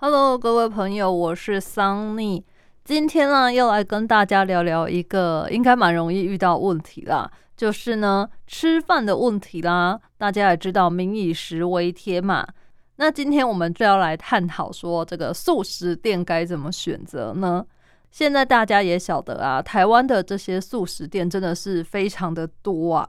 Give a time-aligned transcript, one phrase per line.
[0.00, 2.44] Hello，各位朋友，我是桑尼。
[2.84, 9.98] 今天呢，要来跟大家聊聊一个应该蛮容易遇到问题啦，就是呢吃饭的问题啦。
[10.16, 12.46] 大家也知道“民以食为天”嘛，
[12.94, 17.66] 那今天我们就要来探讨说，这个素食店该怎么选择呢？
[18.12, 23.08] 现在大家也晓得啊，台湾的这些素食店真的是非常的多啊。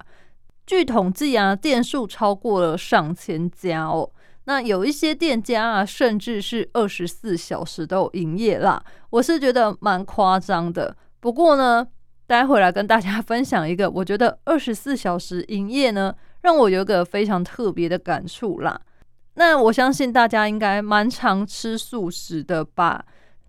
[0.65, 4.09] 据统计啊，店数超过了上千家哦。
[4.49, 10.97] 那有一些店家啊，甚至是二十四小时都有营业啦，我是觉得蛮夸张的。
[11.19, 11.85] 不过呢，
[12.25, 18.81] 待会来跟大家分享一个，我觉得二十四小时营业呢，让我有个非常特别的感触啦。
[19.35, 23.05] 那我相信大家应该蛮常吃素食的吧？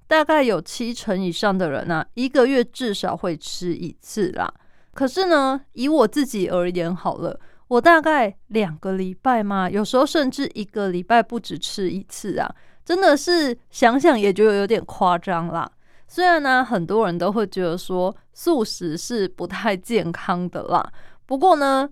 [0.06, 4.52] 大概有七成以上的人呢，一个月至少会吃一次啦。
[4.92, 7.40] 可是呢，以我自己而言，好了。
[7.70, 12.52] 我大概两个礼拜嘛，有时候甚至一个礼拜不止吃一次啊，
[12.84, 15.70] 真的是想想也觉得有点夸张啦。
[16.09, 20.85] 虽然呢，很多人都会觉得说素食是不太健康的啦，
[21.27, 21.88] 不过呢，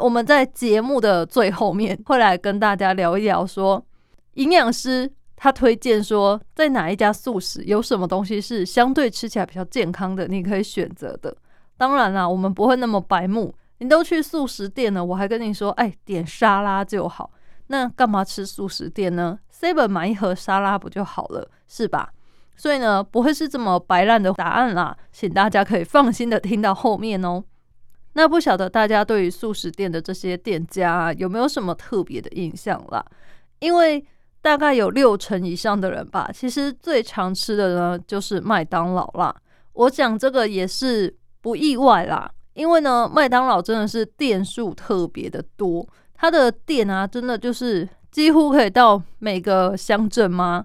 [0.00, 3.80] 我们在节目的最后面会来跟大家聊一聊，说
[4.34, 11.36] 营养师他推荐说在哪一家素食有什么东西是相对吃起来比较健康的，你可以选择的。
[11.76, 13.54] 当然啦，我们不会那么白目。
[13.80, 17.30] 你都去素食店了，我还跟你说，哎，点沙拉就好。
[17.68, 22.10] 那干嘛吃素食店呢？seven 买一盒沙拉不就好了，是吧？
[22.56, 27.42] 所以呢，不会是这么白烂的答案啦，请大家可以放心的听到后面哦。
[28.12, 33.02] 那不晓得大家对于素食店的这些店家有没有什么特别的印象啦？
[33.60, 34.04] 因为
[34.42, 39.34] 大概有六成以上的人吧，其实最常吃的呢就是麦当劳啦。
[39.72, 42.30] 我讲这个也是不意外啦。
[42.54, 50.64] 因为呢，麦当劳真的是店数特别的多，它的店啊，真的就是几乎可以到每个乡镇吗？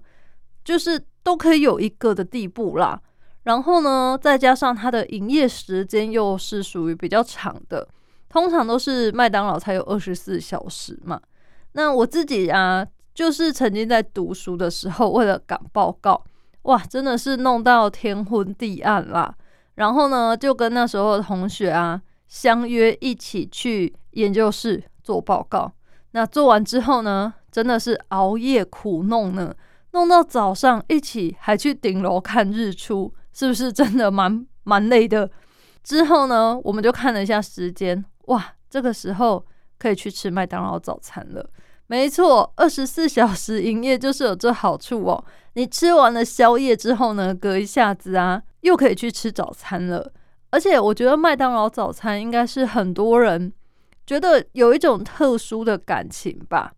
[0.64, 3.00] 就是都可以有一个的地步啦。
[3.44, 7.88] 然后呢，再加上它的营业时间又是属于比较长的，
[8.28, 11.22] 通常都是麦当劳才有二十四小时嘛。
[11.74, 16.26] 那我自己啊，就是曾经在读书的时候，为了赶报告，
[16.64, 19.36] 哇，真的是弄到天昏地暗啦。
[19.76, 25.72] 然后呢，就跟那时候的同学啊相约一起去研究室做报告。
[26.12, 29.54] 那做完之后呢，真的是熬夜苦弄呢，
[29.92, 35.30] 弄到早上，一起还去顶楼看日出，是不是真的蛮蛮累的？
[35.84, 39.46] 之后呢，我们就看了一下时间，哇，这个时候
[39.78, 41.50] 可以去吃麦当劳早餐了。
[41.88, 45.24] 没错，二十四小时营业就是有这好处哦。
[45.54, 48.42] 你吃完了宵夜之后呢，隔一下子啊。
[48.66, 50.12] 又可以去吃早餐了，
[50.50, 53.54] 而且我觉得麦当劳早餐应该是很多人
[54.08, 56.74] 觉得有一种特殊的感情吧。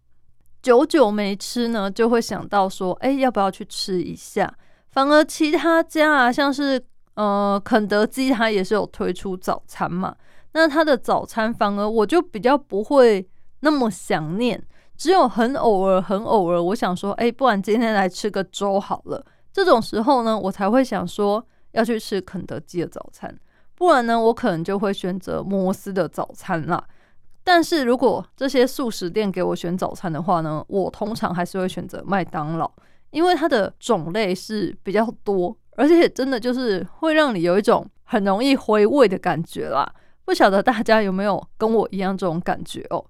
[0.62, 4.54] 久久没吃呢，就会想到说，哎，要不要去吃一下？
[4.92, 6.84] 反而其他家啊，像是
[7.14, 10.14] 呃肯德基，它也是有推出早餐嘛。
[10.52, 13.26] 那它的早餐反而我就比较不会
[13.62, 14.62] 那么想念，
[14.98, 19.26] 只有很偶尔、很偶尔，我想说，哎，不然今天来吃个粥好了。
[19.54, 21.42] 这种时候呢，我才会想说。
[21.78, 23.34] 要去吃肯德基的早餐，
[23.76, 26.84] 不然呢，我可能就会选择摩斯的早餐啦。
[27.44, 32.70] 但是如果这些素食店给我选早餐的话呢，我通常还是会选择麦当劳，
[33.12, 39.88] 因为它的种类是比较多，而且真的就是会让你有一种很容易回味的感觉啦。
[40.26, 43.06] 不晓得大家有没有跟我一样这种感觉哦？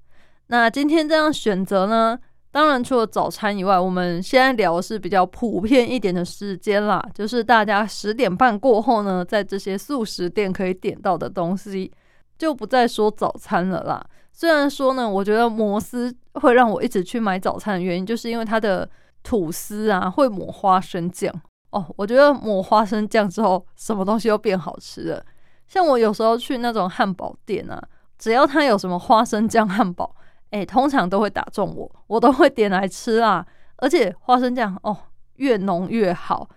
[0.48, 2.20] 那今天这样选择呢？
[2.58, 11.92] 当然，除了早餐以外，我们现在聊的是比较普遍一点的时间啦， 就是大家十点半过后呢，在这些素食店可以点到的东西，
[12.36, 14.04] 就不再说早餐了啦。
[14.34, 18.90] 虽然说呢，我觉得摩斯会让我一直去买早餐的原因，就是因为它的
[19.22, 21.32] 吐司啊会抹花生酱
[21.70, 21.86] 哦。
[21.96, 25.24] 我觉得抹花生酱之后，什么东西都变好吃了。
[25.68, 27.80] 像我有时候去那种汉堡店啊，
[28.18, 30.16] 只要它有什么花生酱汉堡。
[30.52, 33.46] 哎，通常都会打中我，我都会点来吃啊。
[33.78, 34.98] 而且花生酱哦，
[35.36, 36.50] 越浓越好，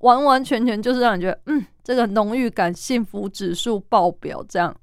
[0.00, 4.44] 完完全全就是让你觉得，嗯，这个浓郁感、幸福指数爆表。
[4.48, 4.74] 这样，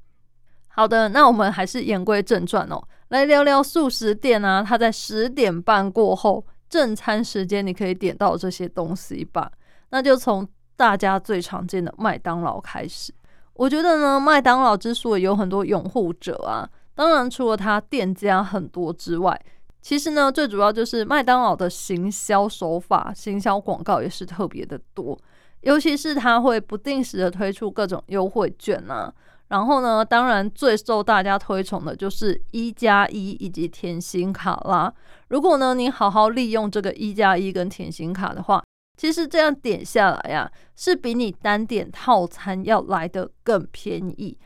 [0.70, 4.64] 好的，那我们还是言归正传哦，来聊聊素食店啊。
[4.68, 9.52] 它在十点半过后正餐时间，你可以点到这些东西吧。
[9.90, 13.14] 那就从大家最常见的麦当劳开始。
[13.54, 16.68] 我觉得呢，麦当劳之所以有很多拥护者啊。
[16.96, 19.40] 当然，除了它店家很多之外，
[19.82, 25.18] 其实呢，最主要就是麦当劳的行销手法、行销广告也是特别的多。
[25.62, 29.14] 尤其是它会不定时的推出各种优惠券啊，
[29.48, 34.94] 然后呢，当然最受大家推崇的就是一加一以及甜心卡啦。
[35.30, 38.62] 如果呢，你好好利用这个一加一跟甜心卡的话，
[38.98, 44.38] 其实这样点下来呀，是比你单点套餐要来的更便宜，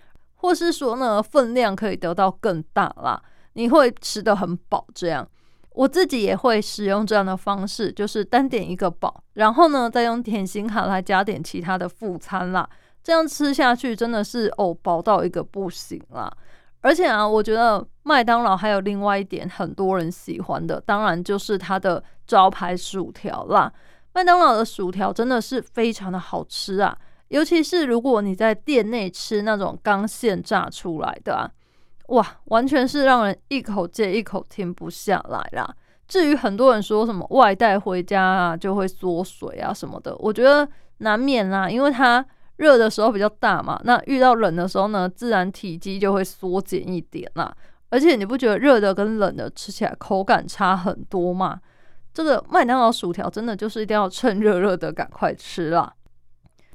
[0.47, 3.21] 或是说呢，分量可以得到更大啦，
[3.51, 4.87] 你会吃得很饱。
[4.95, 5.27] 这样，
[5.71, 12.65] 我自己也会使用这样的方式，就是单点一个饱，然后呢，再用甜心卡来加点其他的副餐啦。
[13.03, 16.31] 这样吃下去真的是哦饱到一个不行啦！
[16.79, 23.69] 而且啊，我觉得麦当劳还有另外一点很多人喜欢的，当然就是它的招牌薯条啦。
[24.13, 26.97] 麦当劳的薯条真的是非常的好吃啊，
[27.29, 31.51] 尤其是如果你在店内吃那种刚现炸出来的啊，
[32.07, 35.75] 哇，完全是让人一口接一口停不下来啦。
[36.07, 40.67] 至于很多人说什么外带回家啊就会缩水啊什么的，我觉得
[40.99, 42.25] 难免啦，因为它。
[42.57, 47.55] 热的时候比较大嘛，那遇到冷的时候呢，自然体积就会缩减一点啦。
[47.91, 51.59] 而且你不觉得热的跟冷的吃起来口感差很多吗？
[52.15, 55.93] 这个麦当劳薯条真的就是一定要趁热热的赶快吃啦。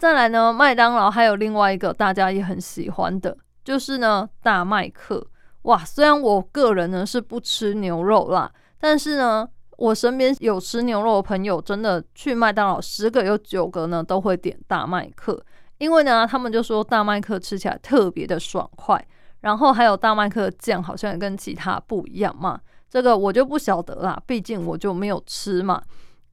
[0.02, 5.24] 再来呢，麦当劳还有另外一个大家也很喜欢的，就是呢大麦克。
[5.62, 8.50] 哇，虽然我个人呢是不吃牛肉啦，
[8.80, 15.40] 但是呢，我身边有吃牛肉的朋友，真的去麦当劳十个有九个呢都会点大麦克。
[15.78, 19.06] 因为呢，他们就说大麦克吃起来特别的爽快，
[19.42, 22.58] 然后还有大麦克酱好像也跟其他不一样嘛。
[22.90, 25.80] 这个我就不晓得啦，毕竟我就没有吃嘛。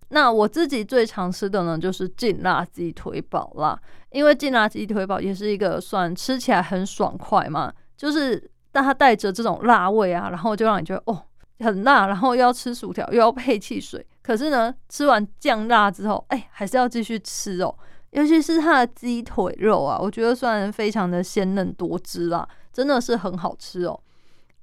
[0.10, 3.80] 那我自己最常吃的呢，就是劲辣鸡腿堡啦。
[4.12, 11.24] 因为劲辣鸡腿堡也是一个算吃起来很爽快嘛，就是但它带着这种辣味啊，然后就让你觉得哦
[11.60, 17.76] 很辣，然后又要吃薯条又要配汽水，可是呢，吃完酱辣之后，哎，还是要继续吃哦。
[18.12, 24.00] 尤其是它的鸡腿肉啊，我觉得算非常的鲜嫩多汁啦，真的是很好吃哦。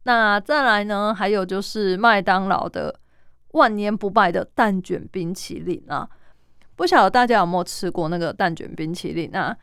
[0.03, 2.93] 那再来呢，还有就是麦当劳的
[3.57, 6.09] 万年不败的蛋卷冰淇淋啊，
[6.77, 9.57] 不晓得大家有没有吃过那个蛋卷冰淇淋啊？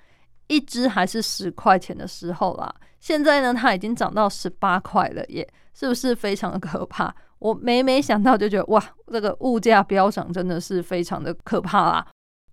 [0.48, 7.14] 一只还是十块钱的时候啦，现在呢它已经涨到十八块了耶，是不是非常的可怕？
[7.40, 12.08] 我每每想到就觉得哇，这个物价飙涨真的是非常的可怕啦。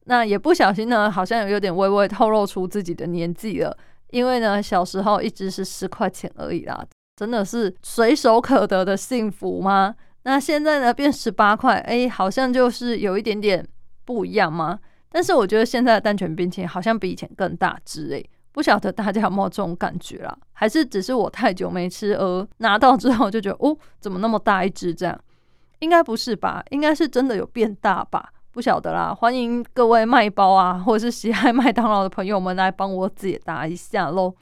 [0.05, 3.77] 那也不小心呢，好像有点微微透露出自己的年纪了，
[4.11, 6.85] 因为呢，小时候一直是十块钱而已啦，
[7.17, 9.95] 真的是随手可得的幸福吗？
[10.23, 13.67] 那现在呢，变十八块，哎，好像就是有一点点
[14.05, 14.79] 不一样吗？
[15.11, 18.23] 但是我觉得现在的蛋卷冰淇淋好像比以前更大只，哎，
[18.53, 20.37] 不晓得大家有没有这种感觉啦？
[20.53, 25.19] 还是只是我太久没吃而拿到之后就觉得，哦，怎么那么大一只这样？
[25.79, 26.63] 应该不是吧？
[26.71, 28.31] 应该是真的有变大吧？
[28.53, 34.35] 不晓得啦，欢迎各位卖包啊，或者是喜爱麦当劳的朋友们来帮我解答一下喽。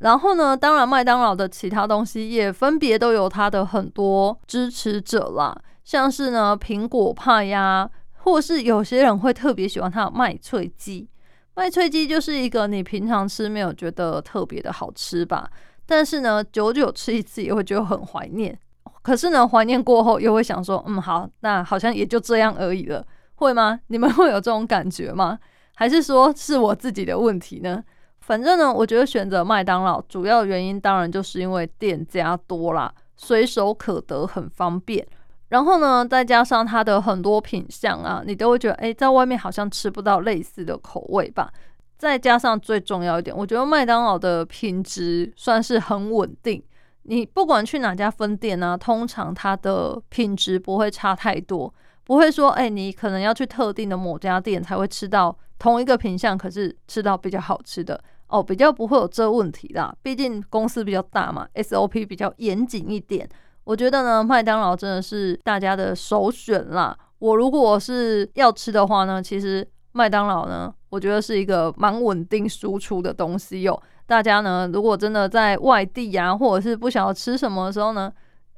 [0.00, 7.88] 然后呢，当然麦当劳的其他东西也分别都有它的很多支持者啦，像是呢苹果派呀，
[8.24, 11.08] 或是有些人会特别喜欢它的麦脆鸡。
[11.54, 15.50] 麦脆鸡就是一个你平常吃没有觉得特别的好吃吧，
[15.84, 18.58] 但是呢久久吃一次也会觉得很怀念。
[19.02, 23.04] 可是呢怀念过后又会想说，嗯好，那好像也就这样而已了。
[23.34, 23.80] 会吗？
[23.88, 25.38] 你们会有这种感觉吗？
[25.74, 27.82] 还是说是我自己的问题呢？
[28.30, 35.04] 反正呢，我觉得选择麦当劳主要原因当然就是因为店家多啦，随手可得，很方便。
[35.48, 41.52] 然后呢，再加上它的很多品相啊，你都会觉得诶，在外面好像吃不到类似的口味吧。
[41.98, 46.62] 再加上最重要一点，我觉得麦当劳的品质算是很稳定。
[47.02, 51.74] 你不管去哪家分店呢，通常它的品质不会差太多。
[52.04, 59.94] 不会说，哎，你可能要去特定的某家店才会吃到同一个品相，可是吃到比较好吃的哦，比较不会有这问题啦。
[60.02, 63.28] 毕竟公司比较大嘛，SOP 比较严谨一点。
[63.64, 66.96] 我觉得呢，麦当劳真的是大家的首选啦。
[67.18, 73.80] 我如果是要吃的话呢，其实麦当劳呢，我觉得是一个蛮稳定输出的东西哟。
[74.06, 78.12] 大家呢，如果真的在外地呀，或者是不想要吃什么的时候呢，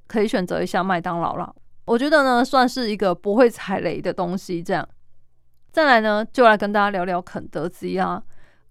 [0.07, 1.53] 可以选择一下麦当劳啦。
[1.87, 4.63] 我觉得呢，算是一个不会踩雷的东西。
[4.63, 4.89] 这样，
[5.73, 8.23] 再来呢，就来跟大家聊聊肯德基啊。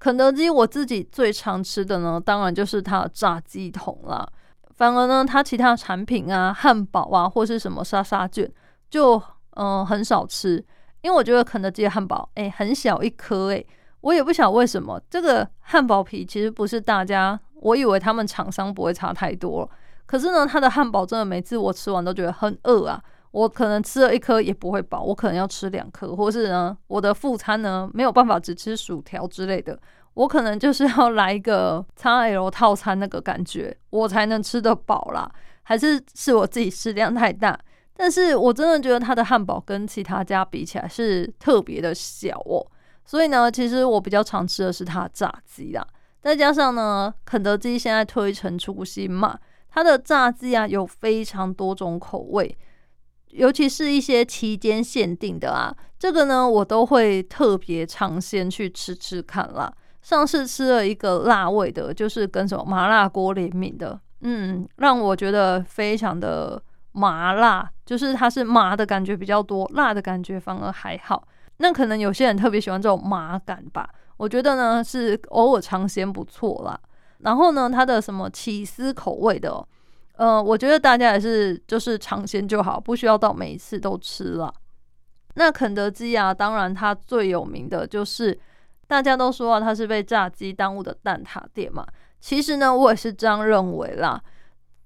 [0.02, 4.28] 肯德基我自己最常吃的呢，当然就是它的炸鸡桶啦。
[4.76, 8.52] 反而呢，它其他产品啊，汉堡啊，或是什么沙沙卷，
[8.90, 10.56] 就嗯很少吃。
[11.02, 13.64] 因为我觉得肯德基的汉堡，哎，很小一颗，哎，
[14.02, 15.00] 我也不晓得为什么。
[15.08, 19.70] 这个汉堡皮其实不是大家，我以为他们厂商不会差太多。
[20.08, 23.00] 可是呢，它的汉堡真的每次我吃完都觉得很饿啊！
[23.32, 29.80] 我可能吃了一颗也不会饱，我可能要吃两颗，或是呢，我的副餐呢没有办法只吃薯条之类的。
[30.14, 35.32] 我可能就是要来一个 XL 套餐那个感觉，我才能吃得饱啦。
[35.64, 37.58] 还是是我自己食量太大？
[37.96, 42.66] 但是我真的觉得它的汉堡跟其他家比起来是特别的小哦。
[43.06, 45.88] 所以呢，其实我比较常吃的是它炸鸡啦。
[46.20, 52.58] 再加上呢，肯德基现在推陈出新嘛，它的炸鸡啊有非常多种口味。
[53.32, 59.72] 尤其是一些期间限定的啊，这个呢我都会特别尝鲜去吃吃看啦。
[60.02, 66.62] 上次吃了一个辣味的，就是跟什么麻辣锅联名的，嗯，让我觉得非常的
[66.92, 71.28] 麻辣，就是它是麻的感觉比较多，辣的感觉反而还好。
[71.58, 76.80] 那可能有些人特别喜欢这种麻感吧，我觉得呢是偶尔尝鲜不错啦。
[77.20, 79.66] 然后呢，它的什么起司口味的。
[80.22, 84.54] 呃，我觉得大家也是就是尝鲜就好，不需要到每一次都吃了。
[85.34, 88.40] 那肯德基啊，当然它最有名的就是
[88.86, 91.84] 大家都说啊，它是被炸鸡耽误的蛋挞店嘛。
[92.20, 94.22] 其实呢，我也是这样认为啦。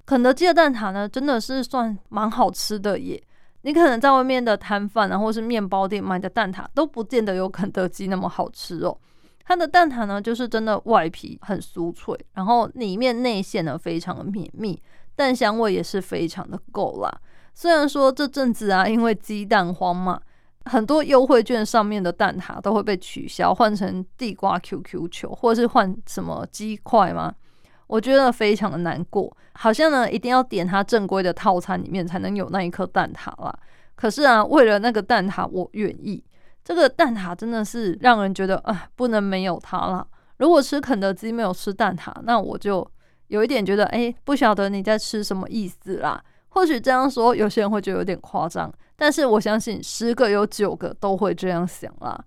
[0.06, 3.22] 肯德基的蛋挞呢，真的是算蛮好吃的耶。
[3.63, 8.98] 你可能在外面的摊贩啊，或是面包店买的蛋挞，都不见得有肯德基那么好吃哦。
[9.44, 14.82] 它的蛋挞呢，就是真的外皮很酥脆，然后里面内馅呢非常的绵密。
[15.15, 17.22] 蛋香味也是非常的够啦。
[17.53, 20.19] 虽然说这阵子啊，因为鸡蛋荒嘛，
[20.65, 27.34] 很多优惠券上面的蛋挞都会被取消，换成地瓜 QQ 球，或者是换什么鸡块吗？
[27.88, 29.36] 我觉得非常的难过。
[29.53, 33.57] 好像呢，一定要点它正规的套餐里面才能有那一颗蛋挞啦。
[33.95, 36.22] 可是啊，为了那个蛋挞，我愿意。
[36.63, 40.05] 这个蛋挞真的是让人觉得啊，不能没有它啦。
[40.39, 42.86] 如果吃肯德基没有吃蛋挞，那我就。
[43.27, 46.24] 有一点觉得，哎，不晓得你在吃什么意思啦。
[46.50, 52.17] 或许这样说，有些人会觉得有点夸张，但是我相信十个有九个都会这样想啦。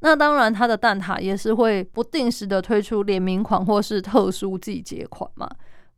[0.00, 5.46] 那当然，它的蛋挞也是会不定时的推出联名款或是特殊季节款嘛。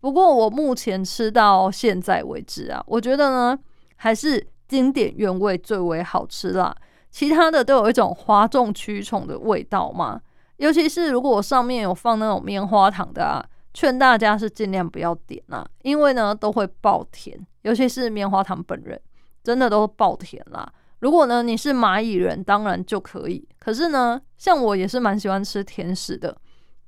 [0.01, 3.59] 不过我目前吃到现在为止啊，我觉得呢，
[3.97, 6.75] 还是经典原味最为好吃啦。
[7.11, 10.21] 其他的都有一种哗众取宠的味道嘛。
[10.57, 13.45] 尤其是如果上面有放那种棉花糖的啊。
[13.77, 18.99] 劝大家是尽量不要点啦，因为呢都会爆甜，尤其是棉花糖本人
[19.45, 20.67] 真的都爆甜啦。
[21.01, 23.47] 如果呢你是蚂蚁人，当然就可以。
[23.59, 26.35] 可是呢，像我也是蛮喜欢吃甜食的，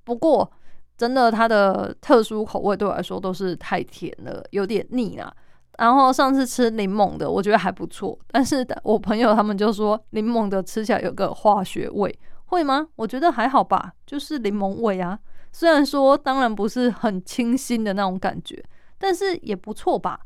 [0.02, 0.50] 不过
[0.96, 5.30] 真的它的特殊口味对我来说都是太甜了，有点腻啦。
[5.76, 12.88] 然后上次吃柠檬的，我觉得还不错，但是我朋友他们就说柠檬的吃起来有个化学味，会吗？
[12.96, 15.18] 我觉得还好吧，就是柠檬味啊。
[15.52, 18.62] 虽然说当然不是很清新的那种感觉，
[18.98, 20.20] 但是也不错吧？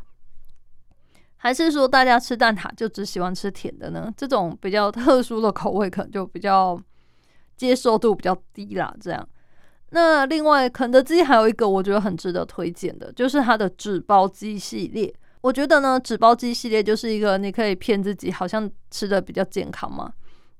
[1.37, 4.13] 还是说大家吃蛋挞就只喜欢吃甜的呢？
[4.17, 6.81] 这种比较特殊的口味可能就比较
[7.57, 8.95] 接受度比较低啦。
[9.01, 9.29] 这样，
[9.91, 15.13] 那另外肯德基还有一个我觉得很值得推荐的，就是它的纸包鸡系列。
[15.41, 20.13] 我觉得呢，纸包鸡系列就是一个你可以骗自己好像吃的比较健康嘛，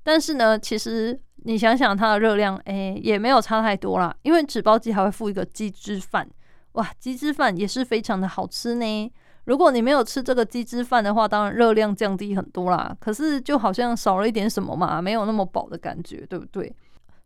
[0.03, 1.19] 但是呢，其实。
[1.45, 4.15] 你想想它的热量，哎，也没有差太多啦。
[4.21, 6.27] 因为纸包鸡还会附一个鸡汁饭，
[6.73, 9.13] 哇，鸡汁饭也是非常的好吃呢。
[9.45, 12.95] 如果你没有吃这个鸡汁饭的话，当然热量降低很多啦。
[12.99, 16.73] 可是就好像少了一点什么嘛，没有那么饱的感觉，对不对？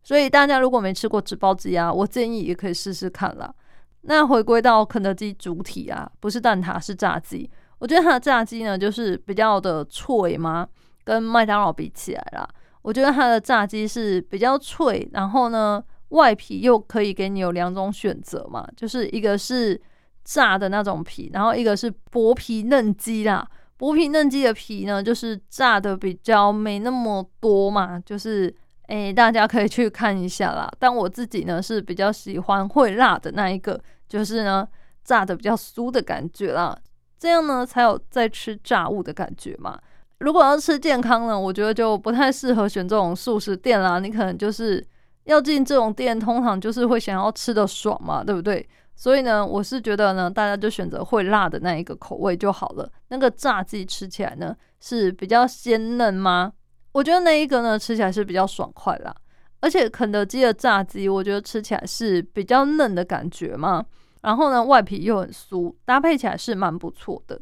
[0.04, 3.54] 所以大家如果没吃过纸包鸡啊，我建议也可以试试看啦。
[4.02, 7.48] 那回归到肯德基主体啊，不是蛋挞是炸鸡，
[7.78, 10.68] 我觉得它的炸鸡呢，就是比较的脆嘛，
[11.04, 12.48] 跟麦当劳比起来啦。
[12.88, 19.78] 我觉得它的炸鸡是比较脆，然后呢，外皮又可以给你有两种选择嘛，就是一个是
[20.24, 23.46] 炸的那种皮，然后一个是薄皮嫩鸡啦。
[23.76, 28.56] 薄皮嫩鸡的皮呢，就是炸的比较没那么多嘛，就是
[28.88, 30.72] 诶，大家可以去看一下啦。
[30.80, 33.78] 但我自己呢是比较喜欢会辣的那一个，
[34.08, 34.66] 就是呢
[35.04, 36.74] 炸的比较酥的感觉啦，
[37.20, 39.78] 这样呢才有在吃炸物的感觉嘛。
[40.20, 44.00] 如果要吃健康呢，我觉得就不太适合选这种素食店啦。
[44.00, 44.86] 你可能就是
[45.26, 48.68] 要进这种店，通常就是会想要吃的爽嘛，对不对？
[48.96, 52.92] 所以呢，我是觉得呢，大家就选择会辣的那一个口味就好了。
[53.10, 56.52] 那个炸鸡吃起来呢是比较鲜嫩吗？
[56.94, 59.16] 我觉得那一个呢吃起来是比较爽快啦。
[59.60, 63.86] 而且肯德基的炸鸡，我觉得吃起来是比较嫩的感觉嘛。
[64.24, 67.40] 然后呢，外皮又很酥，搭配起来是蛮不错的。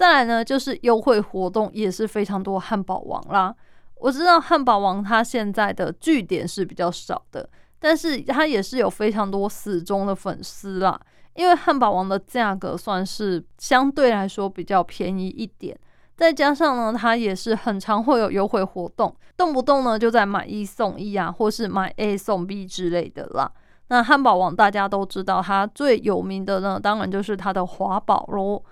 [0.00, 2.58] 再来呢，就是优惠活动也是非常多。
[2.58, 3.54] 汉堡王啦，
[3.96, 7.46] 我知道汉堡王它现在的据点是比较少的，
[7.78, 10.98] 但是它也是有非常多死忠的粉丝啦。
[11.34, 15.78] 因为汉堡王的价格算是相对来说比较便宜一点，
[16.16, 23.52] 再加上呢，它也是很常会有优惠活动，动不动呢就在买一送一啊，或是买 A 送 B 之类的啦。
[23.88, 28.62] 那汉堡王大家都知道，它最有名的呢，当然就是它的华堡喽。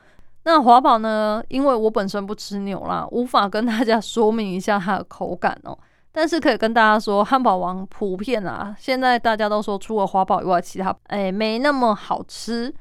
[0.44, 5.78] 那华堡呢，因为我本身不吃牛啦，无法跟大家说明一下它的口感哦。
[6.10, 12.74] 但是可以跟大家说，汉堡王普遍啊，现在大家都说除了华堡以外，其他哎没那么好吃。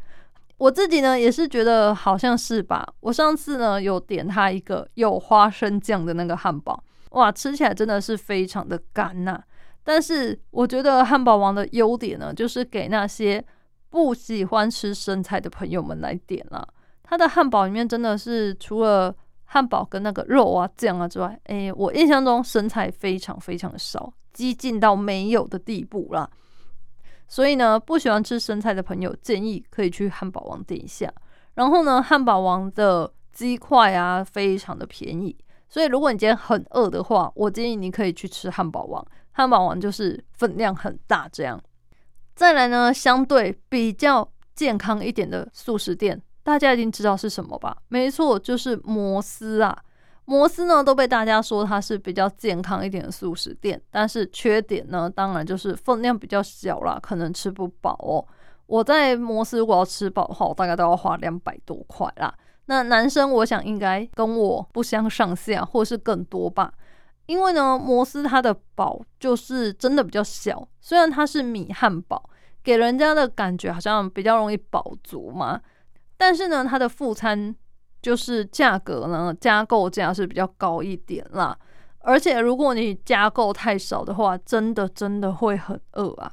[0.57, 2.87] 我自己呢也是觉得好像是吧。
[3.01, 9.39] 我上次呢有点它一个有花生酱的那个汉堡，哇，吃起来真的是非常的干呐。
[9.83, 13.43] 但是我觉得汉堡王的优点呢，就是给那些
[13.89, 16.67] 不喜欢吃生菜的朋友们来点了。
[17.09, 26.29] 它的汉堡里面真的是除了汉堡跟那个肉啊酱啊之外，哎，我印象中生菜非常非常的少，激进到没有的地步啦。
[27.29, 31.11] 所以呢，不喜欢吃生菜的朋友建议可以去汉堡王点一下。
[31.55, 35.35] 然后呢，汉堡王的鸡块啊非常的便宜，
[35.69, 39.05] 所以如果你今天很饿的话，我建议你可以去吃汉堡王。
[39.31, 41.61] 汉堡王就是分量很大，这样。
[42.35, 47.75] 再来呢，相对比较健康一点的素食店，大家一定知道是什么吧？
[47.89, 49.77] 没错，就是摩斯啊。
[50.23, 58.25] 摩斯呢都被大家说它是比较健康一点的素食店，但是缺点呢，当然就是分量比较小啦，可能吃不饱哦。
[58.65, 62.33] 我在摩斯如果要吃饱的话，我大概都要花两百多块啦。
[62.67, 66.71] 那男生我想应该跟我不相上下，或是更多吧。
[67.25, 72.29] 因为呢，摩斯它的堡就是真的比较小，虽然它是米汉堡，
[72.63, 75.59] 给人家的感觉好像比较容易饱足嘛，
[76.17, 77.55] 但是呢，它的副餐
[78.01, 81.57] 就是价格呢加购价是比较高一点啦，
[81.99, 86.31] 而且如果你加购太少的话，真的真的会很饿啊。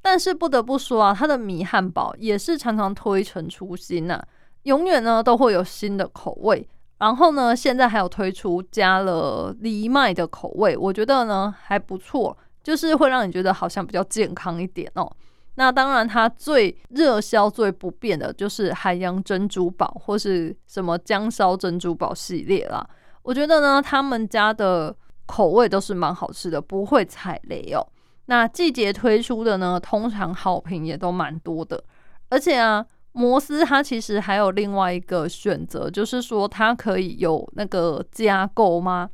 [0.00, 4.22] 但是不得不说啊，它的米汉堡也是常常推陈出新呐，
[4.62, 6.66] 永远呢都会有新的口味。
[6.98, 15.10] 然后呢，现在还有推出加了藜麦的口味，我觉得呢还不错，就是会让你觉得好像比较健康一点哦。
[15.58, 22.88] 那当然，它最热销、最不变的就是海洋珍珠堡或是什么姜烧珍珠堡系列啦。
[23.22, 24.96] 我觉得呢，他们家的
[25.26, 27.84] 口味都是蛮好吃的，不会踩雷哦。
[28.26, 31.82] 那季节推出的呢，通常好评也都蛮多的，
[32.30, 32.86] 而且啊。
[33.12, 39.10] 摩斯它其实还有另外一个选择，就是说它可以有那个加购吗？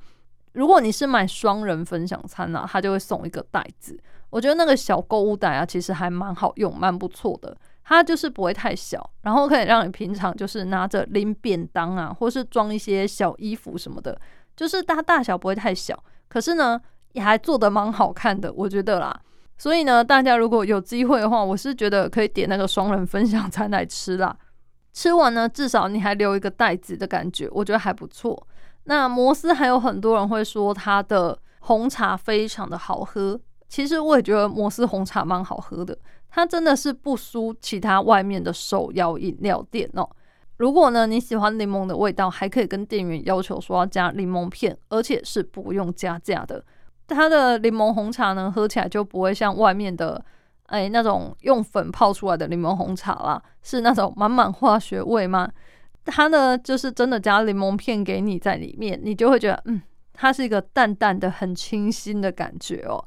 [0.52, 3.98] 如果你是买双人分享餐啊，它就会送一个袋子。
[4.34, 7.56] 我觉得那个小购物袋啊，其实还蛮好用，蛮不错的。
[7.84, 14.20] 它就是不会太小，然后可以让你平常就是拿着拎便当啊，或是装一些小衣服什么的，
[14.56, 15.96] 就是它大小不会太小，
[16.28, 16.80] 可是呢
[17.12, 19.16] 也还做的蛮好看的，我觉得啦。
[19.56, 24.36] 所以呢，大家如果有机会的话，我是觉得可以点那个双人分享餐来吃啦。
[24.92, 28.44] 吃完呢，至少你还留一个袋子的感觉，我觉得还不错。
[28.84, 33.40] 那摩斯还有很多人会说它的红茶非常的好喝，
[33.74, 35.98] 其实我也觉得摩斯红茶蛮好喝的，
[36.30, 40.08] 它真的是不输其他外面的手摇饮料店哦。
[40.58, 46.64] 如果呢你喜欢柠檬的味道，还可以跟店员要求说要加柠檬片，而且是不用加价的。
[47.08, 50.24] 它的柠檬红茶呢，喝起来就不会像外面的
[50.66, 55.50] 哎那种用粉泡出来的柠檬红茶啦，是那种满满化学味吗？
[56.04, 59.82] 它呢就是真的加柠檬片给你在里面，你就会觉得嗯，
[60.12, 63.04] 它是一个淡淡的、很清新的感觉哦。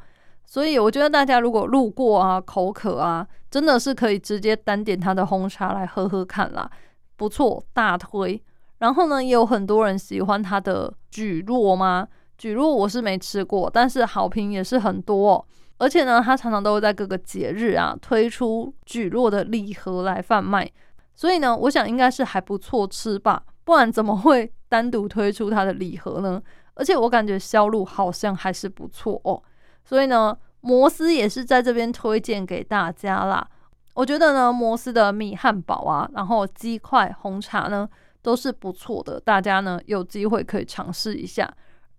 [0.50, 6.72] 所以我觉得大家如果路过啊、口渴啊，真的是可以直接单点它的红茶来喝喝看啦，
[7.18, 8.42] 不错，大推。
[8.78, 12.08] 然后呢，也有很多人喜欢它的菊络吗？
[12.40, 15.46] 蒟蒻我是没吃过，但是好评也是很多，哦
[15.80, 20.72] 而且呢，它常常都会在各个节日啊推出蒟蒻的礼盒来贩卖，
[21.14, 26.42] 所以呢，我想应该是还不错吃吧，不然怎么会单独推出它的礼盒呢？
[26.76, 29.42] 而且我感觉销路好像还是不错哦，
[29.88, 33.48] 所以呢，摩斯也是在这边推荐给大家啦。
[33.94, 37.88] 我觉得呢，摩斯的米汉堡啊，然后鸡块、红茶呢
[38.22, 41.50] 都是不错的，大家呢有机会可以尝试一下。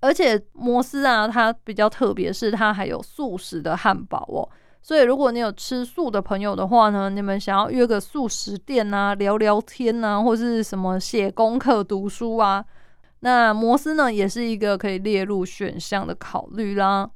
[0.00, 4.46] 而且摩斯啊，它比较特别，是它还有素食的汉堡哦。
[4.82, 12.64] 所以如果你有吃素的朋友的话呢，你们想要约个素食店啊，聊聊天啊，或是什么写功课、读书啊，
[13.20, 17.10] 那摩斯呢也是一个可以列入选项的考虑啦。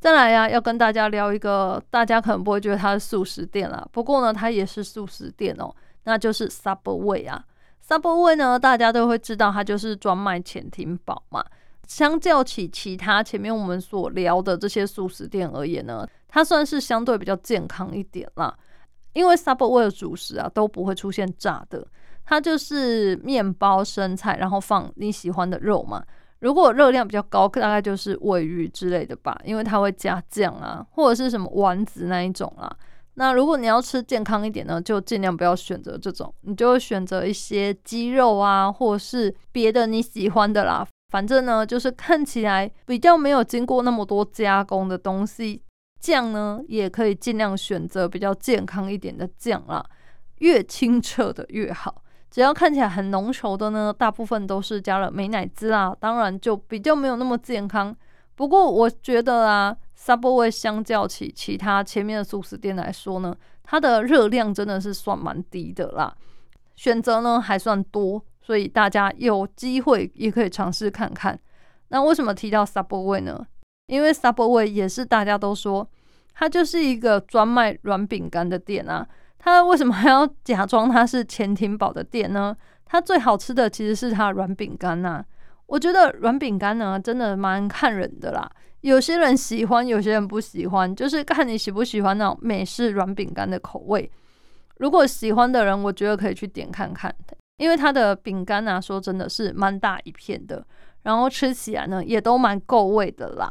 [0.00, 7.44] 再来呀，要跟大家聊一个，大家可能不会觉得它是素食店啦，不过呢，它也是素食店哦，那就是 Subway 啊。
[7.84, 11.44] Subway 呢，大家都会知道，它就是专卖潜艇堡嘛。
[11.88, 18.56] 相较起其他前面我们所聊的这些素食店而言呢，它算是相对比较健康一点啦。
[19.14, 21.84] 因为 Subway 的主食啊都不会出现炸的，
[22.24, 26.04] 它就是面包、生菜，然后放你喜欢的肉嘛。
[26.40, 32.70] 如果热量比较高，大概就是尾鱼之类的吧，因为它会加酱啊，或者是什么丸子那一种啦。
[33.14, 40.86] 那如果你要吃健康一点呢，就尽量不要选择这种，你就会选择一些鸡肉啊，或是别的你喜欢的啦。
[41.10, 45.62] 反正呢，就是看起来比较没有经过那么多加工的东西。
[46.00, 49.84] 酱呢，也可以尽量选择比较健康一点的酱啦，
[50.38, 52.02] 越清澈的越好。
[52.30, 57.94] 只要看起来很浓稠的呢，大部分都是加了美乃滋啦，当然就比较没有那么健康。
[58.34, 66.14] 不过我觉得啊，Subway 相较起其他前面的素食店来说呢，它的热量真的是算蛮低的啦，
[66.76, 71.36] 选择呢还算多，所以大家有机会也可以尝试看看。
[71.88, 73.46] 那为什么提到 Subway 呢？
[73.86, 75.88] 因为 Subway 也是大家都说，
[76.34, 79.08] 它就是一个专卖软饼干的店啊。
[79.38, 82.56] 它为什么还要假装它是潜艇堡的店呢？
[82.84, 85.24] 它最好吃的其实是它的软饼干呐。
[85.66, 88.50] 我觉得软饼干呢，真的蛮看人的啦。
[88.80, 94.10] 有些人喜欢，有些人不喜欢，就是看你喜不喜欢那种美式软饼干的口味。
[94.78, 97.14] 如果喜欢的人，我觉得可以去点看看，
[97.56, 100.64] 因为它的饼干啊，说真的是蛮大一片的，
[101.02, 103.50] 然后吃起来呢，也都蛮够味的啦。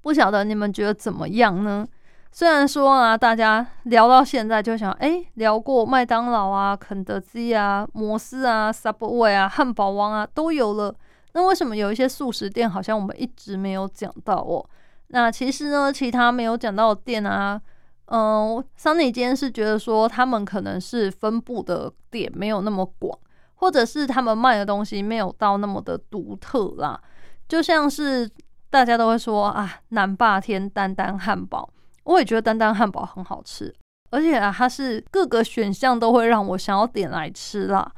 [0.00, 1.86] 不晓得你们觉得怎么样呢？
[2.32, 10.94] 虽然说啊，大家聊到现在就想，哎，聊过麦当劳啊、肯德基啊、摩斯啊、Subway 啊、汉堡王啊都有了，
[11.32, 14.64] 那为什么有一些素食店好像我们一直没有讲到哦？
[15.08, 17.60] 那其实呢，其他没有讲到的店啊，
[18.06, 23.18] 嗯，桑尼今天是觉得说他们可能是分布的点没有那么广，
[23.56, 27.00] 或者是他们卖的东西没有到那么的独特啦，
[27.48, 28.30] 就像是。
[28.72, 31.68] 大家都会说啊，南霸天丹丹汉堡，
[32.04, 33.72] 我也觉得丹丹汉堡很好吃，
[34.10, 37.90] 而且啊，它是各个选项都会让我想要点来吃啦。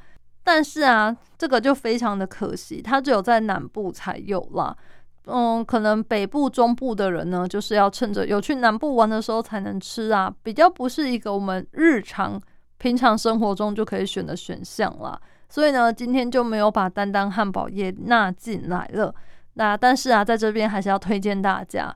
[0.45, 4.77] 但是啊，这个就非常的可惜，它只有在南部才有啦。
[5.27, 12.43] 嗯，可能北部、中部的人呢，就是要趁着有去南部玩的时候才能吃啊，比较不是一个我们日常
[12.79, 15.17] 平常生活中就可以选的选项啦。
[15.49, 19.15] 所以呢，今天就没有把丹丹汉堡也纳进来了。
[19.55, 21.95] 那但是啊，在这边还是要推荐大家，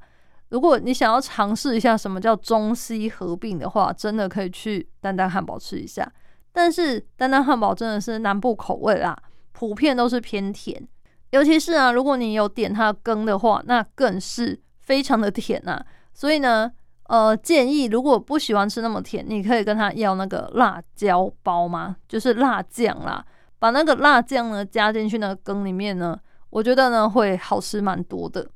[0.51, 6.11] 如果你想要尝试一下什么叫中西合并的话，真的可以去丹丹汉堡吃一下。
[6.53, 9.17] 但是丹丹汉堡真的是南部口味啦，
[9.53, 10.87] 普遍都是偏甜，
[11.31, 15.85] 尤其是啊，如果你有点它的羹的话，那更是非常的甜呐。
[16.15, 16.71] 所以呢，
[17.09, 23.23] 呃，建议如果不喜欢吃那么甜，你可以跟他要那个辣椒包嘛，就是辣酱啦，
[23.59, 26.19] 把那个辣酱呢加进去那个羹里面呢。
[26.49, 28.49] 我觉得呢会好吃蛮多的，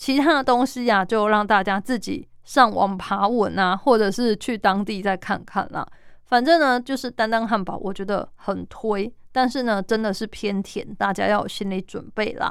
[0.00, 5.86] 其他的东西呀就让大家自己上网爬文啊，或者是去当地再看看啦。
[6.24, 12.50] 反正呢就是丹丹汉堡，我觉得很推，但是呢真的是偏甜，大家要有心理准备啦。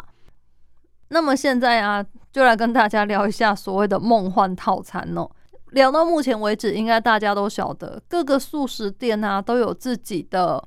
[1.08, 5.28] 那么现在啊，就来跟大家聊一下所谓的梦幻套餐哦。
[5.72, 10.64] 聊到目前为止，应该大家都晓得，各个素食店啊都有自己的。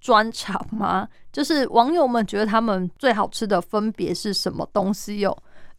[0.00, 1.08] 专场吗？
[1.30, 5.32] 就是网友们觉得他们最好吃的分别是什么东西哟？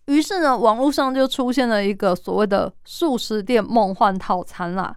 [0.05, 4.95] 于是呢，网络上就出现了一个所谓的素食店梦幻套餐啦。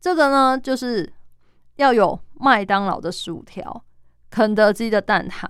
[0.00, 1.12] 这个呢，就是
[1.76, 3.84] 要有麦当劳的薯条、
[4.30, 5.46] 肯德基的蛋挞、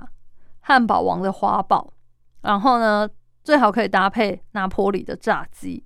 [0.60, 1.92] 汉堡王的花堡，
[2.42, 3.08] 然后呢，
[3.42, 5.84] 最好可以搭配拿坡里的炸鸡，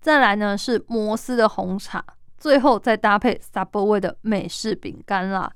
[0.00, 2.04] 再来呢是摩斯的红茶，
[2.36, 5.52] 最后再搭配 Subway 的美式饼干啦。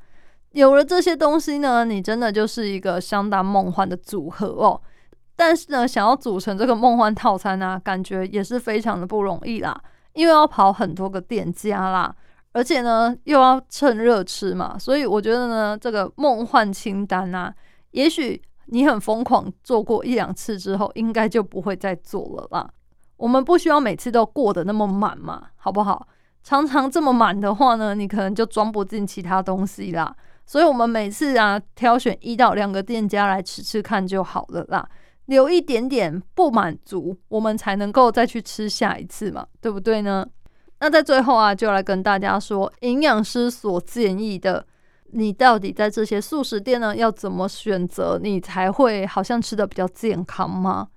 [0.53, 4.81] 有了这些东西呢，你真的就是一个相当梦幻的组合哦。
[5.39, 9.81] 但是呢，想要组成这个梦幻套餐呢，感觉也是非常的不容易啦，
[10.15, 12.13] 因为要跑很多个店家啦，
[12.51, 14.77] 而且呢又要趁热吃嘛。
[14.77, 17.55] 所以我觉得呢，这个梦幻清单啊，
[17.93, 22.69] 也许你很疯狂做过一两次之后，应该就不会再做了啦。
[23.17, 26.09] 我们不需要每次都过得那么满嘛，好不好？
[26.43, 30.13] 常常这么满的话呢，你可能就装不进其他东西啦。
[30.45, 34.89] 所以，我们每次啊，挑选一到两个店家来吃吃看就好了啦，
[35.29, 40.27] 留一点点不满足，我们才能够再去吃下一次嘛，对不对呢？
[40.81, 44.67] 那在最后啊，就来跟大家说，营养师所建议的，
[45.13, 50.89] 你到底在这些素食店呢，要怎么选择，你才会好像吃的比较健康吗？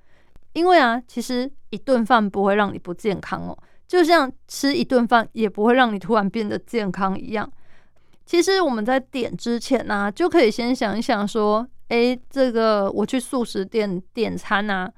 [0.54, 7.52] 因为啊，其实一顿饭不会让你不健康哦，就像吃一顿饭也不会让你突然变得健康一样。
[8.26, 14.90] 其实我们在点之前呢，就可以先想一想，说，诶，这个我去素食店点餐啊，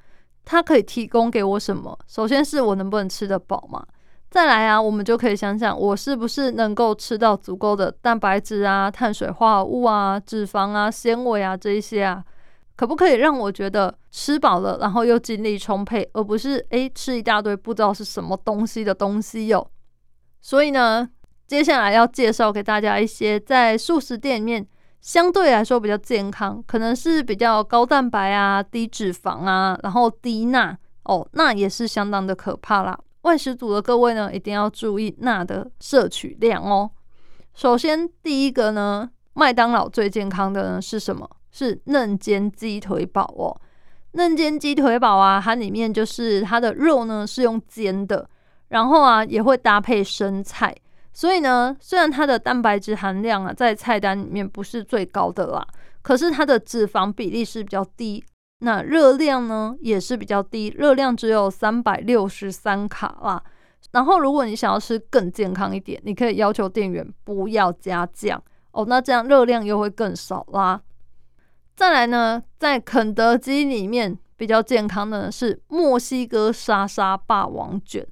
[0.46, 1.98] 它可以提供给我什么？
[2.08, 3.84] 首先是我能不能吃得饱嘛？
[4.30, 12.24] 再来啊，我们就可以想想，我是不是能够吃到足够的蛋白质啊、碳水化合物啊、脂肪啊、纤维啊这一些啊，
[12.76, 19.68] 可不可以让我觉得吃饱了，然后又精力充沛，而不是诶吃一大堆不知道是什么东西的东西哟？
[20.42, 21.10] 所以呢，
[21.48, 24.68] 接下来要介绍给大家一些在素食店里面
[25.04, 32.98] 相对来说比较健康，可能是比较高蛋白啊、低脂肪啊，然后低钠哦，那也是相当的可怕啦。
[33.24, 36.90] 外食组的各位呢，一定要注意钠的摄取量哦。
[37.54, 41.30] 首先，第一个呢，麦当劳最健康的呢是什么？
[41.52, 43.60] 是嫩煎鸡腿堡哦。
[44.14, 48.30] 嫩煎鸡腿堡啊，它里面就是它的肉呢是用煎的，
[48.70, 50.74] 然后啊也会搭配生菜，
[51.14, 55.66] 所以呢，虽然它的蛋白质含量啊在菜单里面不是最高的啦，
[56.02, 58.24] 可是它的脂肪比例是比较低。
[58.60, 63.44] 那热量呢也是比较低，热量只有三百六十三卡啦。
[63.92, 70.82] 然后如果你想要吃更健康一点，你可以要求店员不要加酱哦，那这样热量又会更少啦。
[71.76, 78.08] 再来呢，在肯德基里面比较健康的是墨西哥沙沙霸王卷，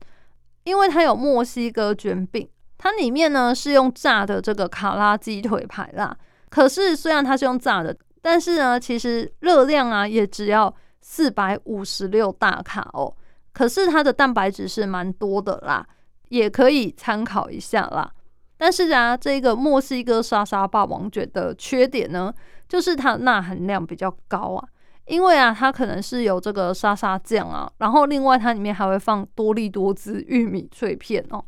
[0.66, 2.48] 因为它有墨西哥卷饼，
[2.82, 6.18] 它里面呢是用炸的这个卡拉鸡腿排啦。
[6.50, 7.96] 可是虽然它是用炸的。
[8.24, 13.12] 但是呢，其实热量啊也只要四百五十六大卡哦，
[13.52, 15.84] 可是它的蛋白质是蛮多的啦，
[16.30, 18.12] 也可以参考一下啦。
[18.58, 22.32] 但是啊，这个墨西哥沙沙霸王卷的缺点呢，
[22.70, 24.68] 就是它的钠含量比较高啊，
[25.08, 31.44] 因为啊，它可能是有这个沙沙酱啊，然后另外它里面还会放多利多滋玉米脆片哦，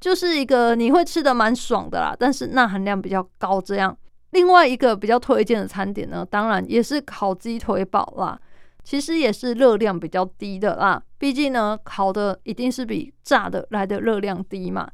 [0.00, 3.96] 就是一个你会吃的蛮爽的啦，但是钠含量比较高这样。
[4.30, 8.38] 另外一个比较推荐的餐点呢，当然也是烤鸡腿堡啦。
[8.84, 14.88] 其实也是热量比较低的啦，毕竟呢，烤的一定是比炸的来的热量低嘛。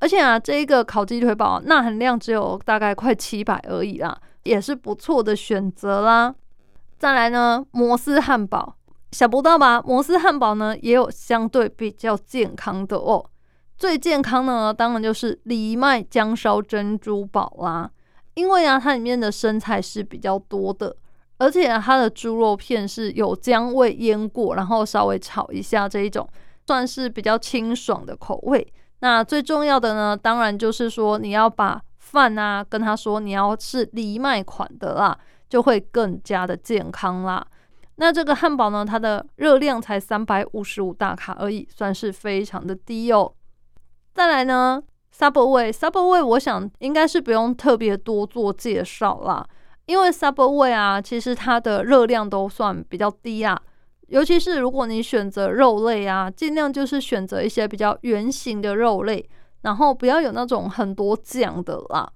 [0.00, 6.34] 而且啊，这一个烤鸡腿堡钠含量只有大概快七百而已啦，也是不错的选择啦。
[6.98, 8.76] 再来呢，摩斯汉堡，
[9.12, 9.80] 想不到吧？
[9.80, 13.24] 摩斯汉堡呢也有相对比较健康的哦。
[13.78, 17.90] 最健康的呢，当然就是藜麦姜烧珍珠堡啦。
[18.34, 20.94] 因为啊，它里面的生菜是比较多的，
[21.38, 26.28] 而且它的猪肉片是有姜味腌过，然后稍微炒一下这一种，
[26.66, 28.66] 算是比较清爽的口味。
[29.00, 37.46] 那最重要的呢，当然就是说你要把饭啊跟他说你要是藜麦款的啦，就会更加的健康啦。
[37.96, 43.32] 那这个汉堡呢，它的热量才三百五十五大卡而已，算是非常的低哦。
[44.16, 44.82] 再来呢
[45.14, 49.46] ？Subway，Subway，我想应该是不用特别多做介绍啦，
[49.84, 53.60] 因为 Subway 啊，其实它的热量都算比较低啊，
[54.06, 59.28] 尤其是如果你选择肉类啊，尽量就是选择一些比较圆形的肉类，
[59.60, 62.10] 然后不要有那种很多酱的啦。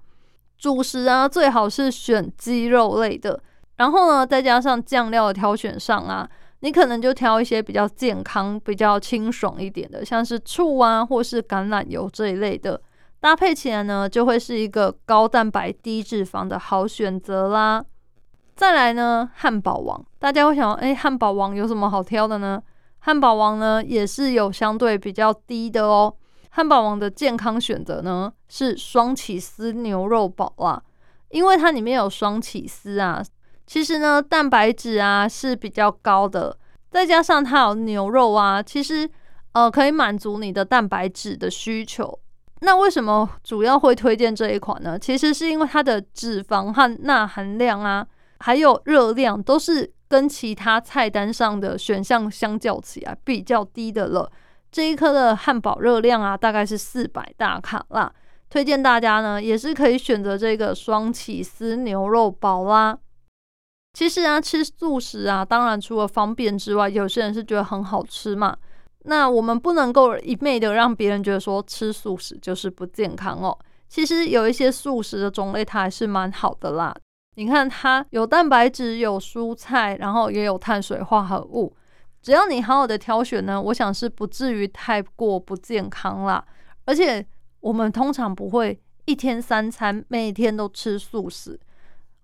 [0.57, 3.39] 主食啊，最好是选鸡肉类的，
[3.75, 6.27] 然后呢，再加上酱料的挑选上啊，
[6.61, 12.81] 你可能就挑一些比较健康、比较清爽一点的，像是醋啊，或是橄榄油这一类的。
[13.19, 17.83] 搭配起来呢，就会是一个高蛋白低脂肪的好选择啦。
[18.55, 22.61] 再来呢，汉堡王，大家会想，哎，汉堡王有什么好挑的呢？
[22.99, 26.13] 汉堡王呢，也是有相对比较低的哦。
[26.49, 30.81] 汉堡王的健康选择呢，是双起司牛肉堡啊，
[31.29, 33.23] 因为它里面有双起司啊，
[33.71, 36.57] 其实呢，蛋白质啊是比较高的，
[36.89, 39.09] 再加上它有牛肉啊，其实
[39.53, 42.19] 呃可以满足你的蛋白质的需求。
[42.59, 44.99] 那为什么主要会推荐这一款呢？
[44.99, 48.05] 其实是因为它的脂肪和钠含量啊，
[48.41, 54.29] 还有热量都是跟其他菜单上的选项相较起来比较低的了。
[54.69, 58.11] 这一颗的汉堡热量啊，大概是四百大卡啦。
[58.49, 62.97] 推荐大家呢，也是可以选择这个双起司牛肉堡啦。
[63.93, 68.55] 其实啊，吃素食啊，当然除了方便之外，有些人是觉得很好吃嘛。
[69.03, 73.57] 那我们不能够一昧的让别人觉得说吃素食就是不健康哦。
[73.89, 76.95] 其实有一些素食的种类，它还是蛮好的啦。
[77.35, 81.75] 你看，它有蛋白质，有蔬菜，然后也有碳水化合物。
[82.21, 86.43] 只要你好好的挑选呢，我想是不至于太过不健康啦。
[86.85, 87.25] 而且
[87.59, 91.59] 我们通常不会一天三餐每天都吃素食，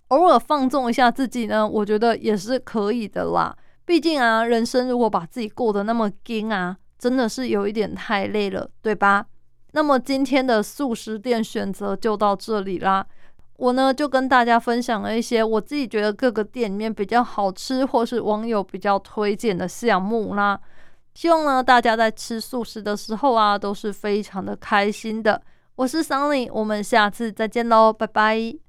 [0.09, 3.55] 偶尔放纵一下自己呢，我觉得也是可以的啦。
[3.85, 9.25] 毕竟啊，人生如果把自己过得那么紧啊，真的是有一点太累了，对吧？
[9.73, 13.05] 那么今天的素食店选择就到这里啦。
[13.57, 20.59] 我呢就跟大家分享了一些我自己觉得各个店里面比较好吃，或是网友比较推荐的项目啦。
[21.15, 25.41] 希望呢大家在吃素食的时候啊，都是非常的开心的。
[25.75, 28.57] 我是 Sunny，我们下次再见喽，拜拜。